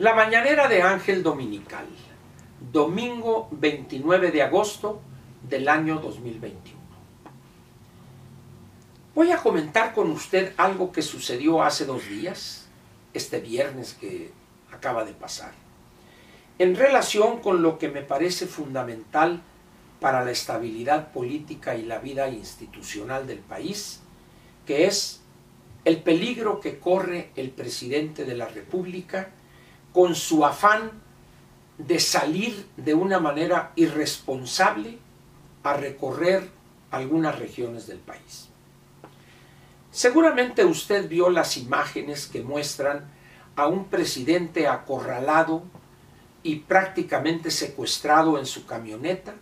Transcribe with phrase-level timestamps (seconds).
[0.00, 1.84] La mañanera de Ángel Dominical,
[2.72, 5.02] domingo 29 de agosto
[5.46, 6.80] del año 2021.
[9.14, 12.66] Voy a comentar con usted algo que sucedió hace dos días,
[13.12, 14.30] este viernes que
[14.72, 15.52] acaba de pasar,
[16.58, 19.42] en relación con lo que me parece fundamental
[20.00, 24.00] para la estabilidad política y la vida institucional del país,
[24.64, 25.20] que es
[25.84, 29.34] el peligro que corre el presidente de la República
[29.92, 30.90] con su afán
[31.78, 34.98] de salir de una manera irresponsable
[35.62, 36.50] a recorrer
[36.90, 38.48] algunas regiones del país.
[39.90, 43.10] Seguramente usted vio las imágenes que muestran
[43.56, 45.64] a un presidente acorralado
[46.42, 49.34] y prácticamente secuestrado en su camioneta,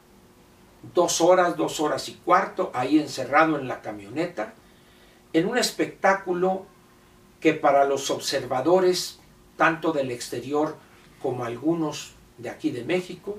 [0.95, 4.55] dos horas, dos horas y cuarto, ahí encerrado en la camioneta,
[5.33, 6.67] en un espectáculo
[7.41, 9.21] que para los observadores
[9.59, 10.79] tanto del exterior
[11.21, 13.37] como algunos de aquí de México,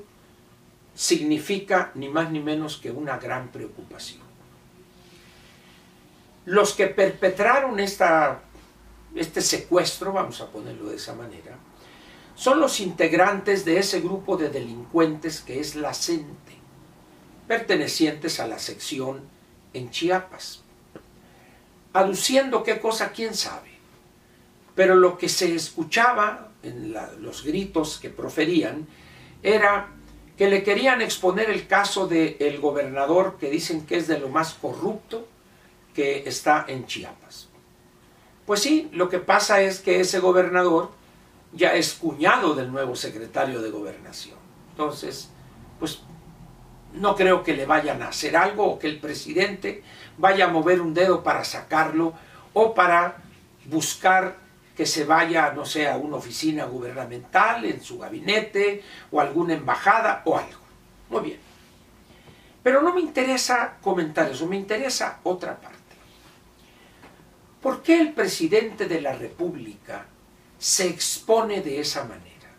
[0.94, 4.22] significa ni más ni menos que una gran preocupación.
[6.46, 8.42] Los que perpetraron esta,
[9.16, 11.58] este secuestro, vamos a ponerlo de esa manera,
[12.36, 16.58] son los integrantes de ese grupo de delincuentes que es la CENTE,
[17.48, 19.22] pertenecientes a la sección
[19.74, 20.64] en Chiapas.
[21.94, 23.79] Aduciendo qué cosa, quién sabe
[24.76, 28.88] pero lo que se escuchaba en los gritos que proferían
[29.44, 29.90] era
[30.38, 34.54] que le querían exponer el caso del gobernador que dicen que es de lo más
[34.54, 35.28] corrupto
[35.94, 37.50] que está en Chiapas.
[38.46, 40.92] Pues sí, lo que pasa es que ese gobernador
[41.54, 44.38] ya es cuñado del nuevo secretario de gobernación.
[44.72, 45.30] Entonces,
[45.80, 46.02] pues
[46.94, 49.84] no creo que le vayan a hacer algo o que el presidente
[50.18, 52.14] vaya a mover un dedo para sacarlo
[52.54, 53.18] o para
[53.66, 54.38] buscar
[54.80, 60.22] que se vaya, no sé, a una oficina gubernamental, en su gabinete, o alguna embajada,
[60.24, 60.62] o algo.
[61.10, 61.40] Muy bien.
[62.64, 65.78] Pero no me interesa comentar eso, me interesa otra parte.
[67.62, 70.06] ¿Por qué el presidente de la República
[70.58, 72.50] se expone de esa manera?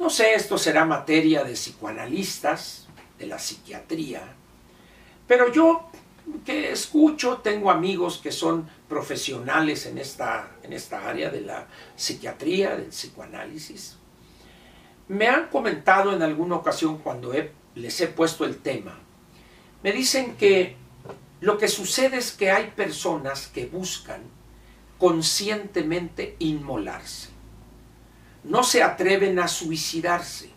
[0.00, 2.88] No sé, esto será materia de psicoanalistas,
[3.20, 4.34] de la psiquiatría,
[5.28, 5.92] pero yo
[6.44, 12.76] que escucho, tengo amigos que son profesionales en esta, en esta área de la psiquiatría,
[12.76, 13.96] del psicoanálisis.
[15.08, 17.32] Me han comentado en alguna ocasión cuando
[17.74, 18.98] les he puesto el tema,
[19.82, 20.76] me dicen que
[21.40, 24.22] lo que sucede es que hay personas que buscan
[24.98, 27.30] conscientemente inmolarse.
[28.44, 30.50] No se atreven a suicidarse,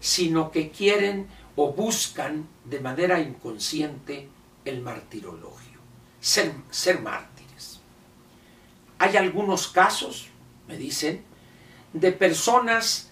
[0.00, 4.28] sino que quieren o buscan de manera inconsciente
[4.64, 5.80] el martirologio,
[6.20, 7.80] ser, ser mártires.
[8.98, 10.28] Hay algunos casos,
[10.68, 11.24] me dicen,
[11.92, 13.10] de personas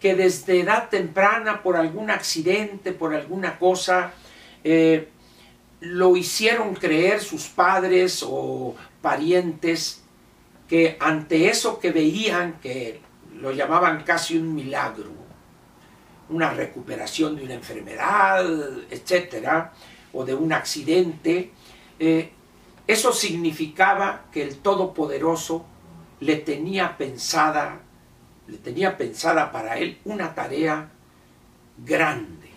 [0.00, 4.12] que desde edad temprana, por algún accidente, por alguna cosa,
[4.64, 5.08] eh,
[5.80, 10.02] lo hicieron creer sus padres o parientes,
[10.68, 13.00] que ante eso que veían, que
[13.34, 15.10] lo llamaban casi un milagro,
[16.28, 18.44] una recuperación de una enfermedad,
[18.90, 19.72] etcétera,
[20.16, 21.50] o de un accidente,
[21.98, 22.30] eh,
[22.86, 25.66] eso significaba que el Todopoderoso
[26.20, 27.80] le tenía pensada,
[28.48, 30.88] le tenía pensada para él una tarea
[31.84, 32.48] grande,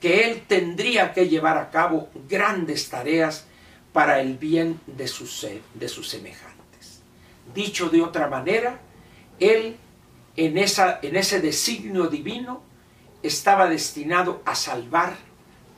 [0.00, 3.46] que él tendría que llevar a cabo grandes tareas
[3.92, 7.02] para el bien de sus, de sus semejantes.
[7.54, 8.80] Dicho de otra manera,
[9.38, 9.76] él
[10.36, 12.62] en, esa, en ese designio divino
[13.22, 15.29] estaba destinado a salvar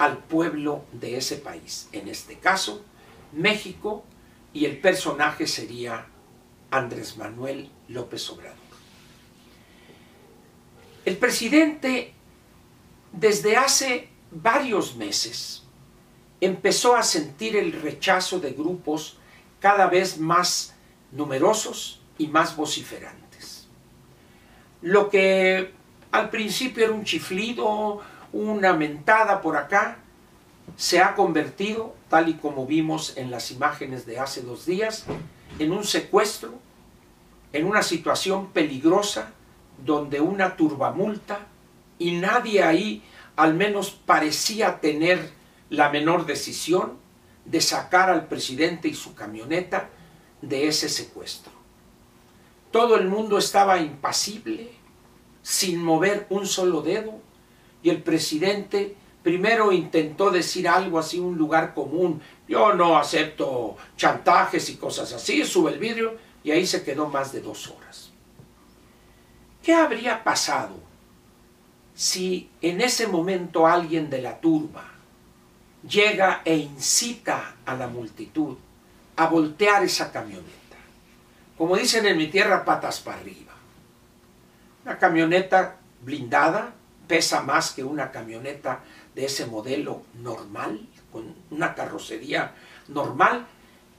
[0.03, 2.85] al pueblo de ese país, en este caso
[3.31, 4.03] México,
[4.53, 6.07] y el personaje sería
[6.73, 8.57] Andrés Manuel López Obrador.
[11.05, 12.15] El presidente
[13.13, 15.63] desde hace varios meses
[16.41, 19.19] empezó a sentir el rechazo de grupos
[19.61, 20.75] cada vez más
[21.13, 23.69] numerosos y más vociferantes.
[24.81, 25.71] Lo que
[26.11, 28.03] al principio era un chiflido,
[28.33, 29.99] una mentada por acá,
[30.77, 35.05] se ha convertido, tal y como vimos en las imágenes de hace dos días,
[35.59, 36.55] en un secuestro,
[37.53, 39.33] en una situación peligrosa
[39.85, 41.47] donde una turbamulta
[41.99, 43.03] y nadie ahí
[43.37, 45.31] al menos parecía tener
[45.71, 46.99] la menor decisión
[47.45, 49.89] de sacar al presidente y su camioneta
[50.41, 51.53] de ese secuestro.
[52.71, 54.71] Todo el mundo estaba impasible,
[55.43, 57.21] sin mover un solo dedo,
[57.83, 62.21] y el presidente primero intentó decir algo así, un lugar común.
[62.49, 65.45] Yo no acepto chantajes y cosas así.
[65.45, 68.11] Sube el vidrio y ahí se quedó más de dos horas.
[69.63, 70.75] ¿Qué habría pasado
[71.95, 74.85] si en ese momento alguien de la turba
[75.89, 78.57] llega e incita a la multitud
[79.17, 80.51] a voltear esa camioneta?
[81.57, 83.53] Como dicen en mi tierra, patas para arriba.
[84.85, 86.75] Una camioneta blindada
[87.13, 88.81] pesa más que una camioneta
[89.15, 90.81] de ese modelo normal,
[91.13, 92.55] con una carrocería
[92.89, 93.47] normal,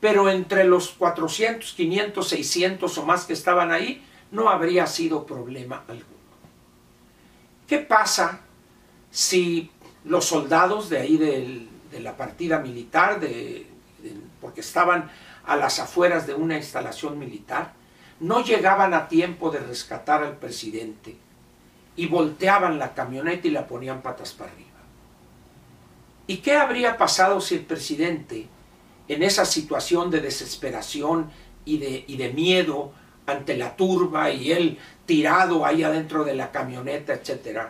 [0.01, 5.83] pero entre los 400, 500, 600 o más que estaban ahí, no habría sido problema
[5.87, 6.07] alguno.
[7.67, 8.39] ¿Qué pasa
[9.11, 9.69] si
[10.05, 13.19] los soldados de ahí de la partida militar,
[14.41, 15.11] porque estaban
[15.45, 17.73] a las afueras de una instalación militar,
[18.19, 21.15] no llegaban a tiempo de rescatar al presidente
[21.95, 24.69] y volteaban la camioneta y la ponían patas para arriba?
[26.27, 28.47] ¿Y qué habría pasado si el presidente,
[29.07, 31.29] en esa situación de desesperación
[31.65, 32.93] y de, y de miedo,
[33.25, 37.69] ante la turba y él tirado ahí adentro de la camioneta, etc.,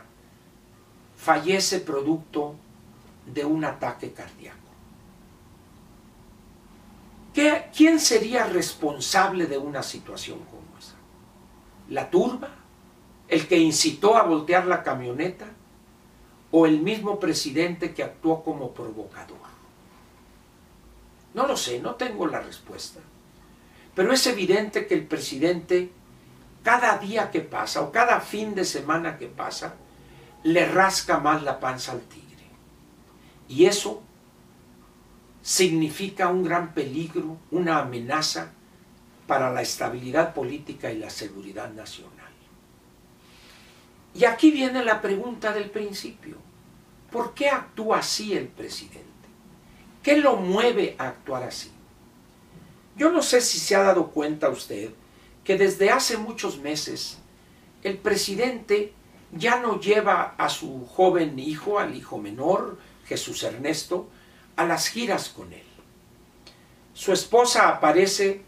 [1.18, 2.56] fallece producto
[3.26, 4.58] de un ataque cardíaco.
[7.34, 10.96] ¿Qué, ¿Quién sería responsable de una situación como esa?
[11.90, 12.50] ¿La turba?
[13.28, 15.46] ¿El que incitó a voltear la camioneta?
[16.52, 19.38] ¿O el mismo presidente que actuó como provocador?
[21.34, 23.00] No lo sé, no tengo la respuesta.
[23.96, 25.92] Pero es evidente que el presidente,
[26.64, 29.76] cada día que pasa o cada fin de semana que pasa,
[30.44, 32.24] le rasca más la panza al tigre.
[33.48, 34.04] Y eso
[35.42, 38.52] significa un gran peligro, una amenaza
[39.28, 42.33] para la estabilidad política y la seguridad nacional.
[44.16, 46.38] Y aquí viene la pregunta del principio.
[47.12, 49.04] ¿Por qué actúa así el presidente?
[50.02, 51.72] ¿Qué lo mueve a actuar así?
[52.96, 54.92] Yo no sé si se ha dado cuenta usted
[55.44, 57.18] que desde hace muchos meses
[57.84, 58.94] el presidente
[59.32, 64.10] ya no lleva a su joven hijo, al hijo menor, Jesús Ernesto,
[64.56, 65.64] a las giras con él.
[66.94, 68.42] Su esposa aparece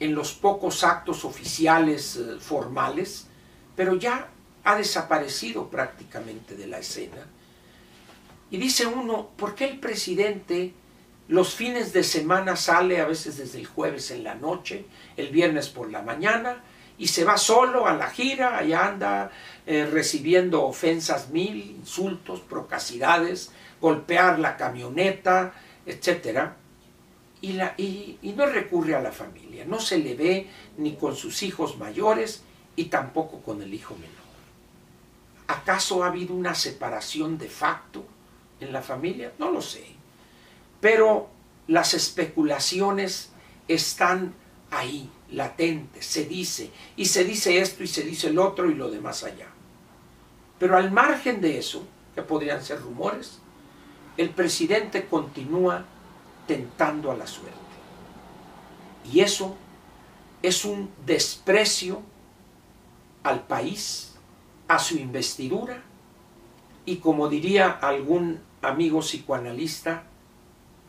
[0.00, 3.26] en los pocos actos oficiales eh, formales,
[3.74, 4.30] pero ya
[4.66, 7.24] ha desaparecido prácticamente de la escena.
[8.50, 10.74] Y dice uno, ¿por qué el presidente
[11.28, 14.84] los fines de semana sale a veces desde el jueves en la noche,
[15.16, 16.64] el viernes por la mañana,
[16.98, 19.30] y se va solo a la gira, y anda
[19.66, 25.54] eh, recibiendo ofensas mil, insultos, procacidades, golpear la camioneta,
[25.84, 26.50] etc.
[27.40, 30.48] Y no recurre a la familia, no se le ve
[30.78, 32.42] ni con sus hijos mayores
[32.74, 34.25] y tampoco con el hijo menor.
[35.48, 38.04] ¿Acaso ha habido una separación de facto
[38.60, 39.32] en la familia?
[39.38, 39.96] No lo sé
[40.80, 41.28] pero
[41.66, 43.30] las especulaciones
[43.68, 44.34] están
[44.70, 48.90] ahí, latentes, se dice, y se dice esto y se dice el otro y lo
[48.90, 49.48] demás allá.
[50.58, 51.84] Pero al margen de eso,
[52.14, 53.40] que podrían ser rumores,
[54.16, 55.84] el presidente continúa
[56.46, 57.56] tentando a la suerte.
[59.12, 59.56] Y eso
[60.42, 62.02] es un desprecio
[63.22, 64.14] al país,
[64.68, 65.82] a su investidura,
[66.84, 70.04] y como diría algún amigo psicoanalista,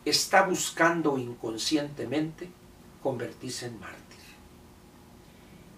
[0.04, 2.48] está buscando inconscientemente
[3.02, 3.98] convertirse en mártir.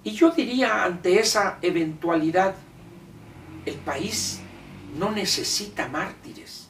[0.04, 2.54] Y yo diría ante esa eventualidad,
[3.66, 4.40] el país
[4.98, 6.68] no necesita mártires,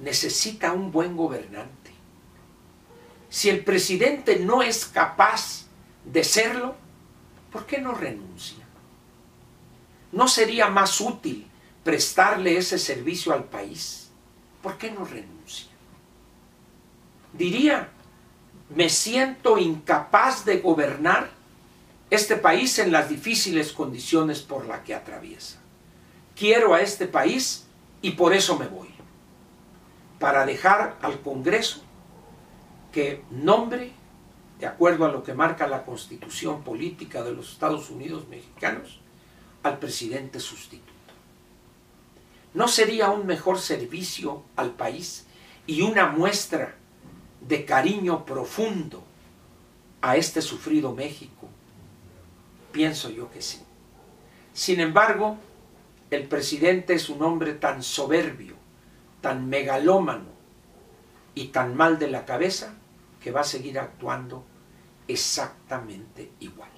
[0.00, 1.90] necesita un buen gobernante.
[3.28, 5.66] Si el presidente no es capaz
[6.04, 6.74] de serlo,
[7.52, 8.65] ¿por qué no renuncia?
[10.12, 11.46] ¿No sería más útil
[11.84, 14.10] prestarle ese servicio al país?
[14.62, 15.36] ¿Por qué no renuncia?
[17.36, 17.88] diría,
[18.74, 21.30] me siento incapaz de gobernar
[22.10, 25.58] este país en las difíciles condiciones por las que atraviesa.
[26.34, 27.66] Quiero a este país
[28.02, 28.88] y por eso me voy.
[30.18, 31.82] Para dejar al Congreso
[32.92, 33.92] que nombre,
[34.58, 39.00] de acuerdo a lo que marca la constitución política de los Estados Unidos mexicanos,
[39.66, 40.92] al presidente sustituto.
[42.54, 45.26] ¿No sería un mejor servicio al país
[45.66, 46.74] y una muestra
[47.40, 49.04] de cariño profundo
[50.00, 51.48] a este sufrido México?
[52.72, 53.60] Pienso yo que sí.
[54.54, 55.36] Sin embargo,
[56.10, 58.54] el presidente es un hombre tan soberbio,
[59.20, 60.30] tan megalómano
[61.34, 62.74] y tan mal de la cabeza
[63.20, 64.44] que va a seguir actuando
[65.08, 66.75] exactamente igual.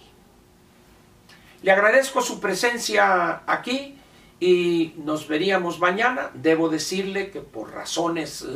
[1.60, 3.98] Le agradezco su presencia aquí
[4.38, 6.30] y nos veríamos mañana.
[6.34, 8.46] Debo decirle que por razones eh,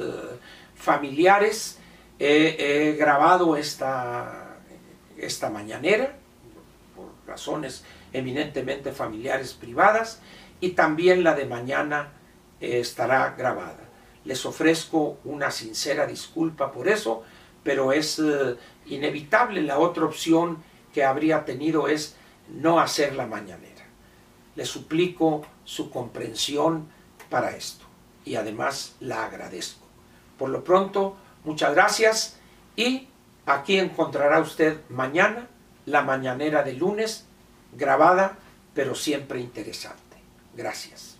[0.77, 1.79] familiares
[2.21, 4.59] he, grabado esta,
[5.17, 6.15] esta mañanera
[6.95, 10.21] por razones eminentemente familiares privadas
[10.61, 12.13] y también la de mañana
[12.61, 13.81] eh, estará grabada.
[14.25, 17.25] Les ofrezco una sincera disculpa por eso,
[17.65, 18.57] pero es eh,
[18.87, 19.63] inevitable.
[19.63, 20.63] La otra opción
[20.95, 22.17] que habría tenido es
[22.53, 23.85] no hacer la mañanera.
[24.55, 26.89] Le suplico su comprensión
[27.31, 27.85] para esto
[28.25, 29.87] y además la agradezco.
[30.39, 32.37] Por lo pronto, muchas gracias
[32.77, 33.09] y
[33.47, 35.49] aquí encontrará usted mañana
[35.87, 37.25] la mañanera de lunes
[37.73, 38.39] grabada,
[38.75, 40.17] pero siempre interesante.
[40.55, 41.12] Gracias.